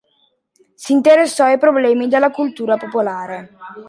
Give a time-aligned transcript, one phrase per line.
[0.73, 3.55] Si interessò ai problemi della cultura popolare.